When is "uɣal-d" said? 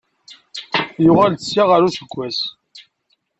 1.09-1.41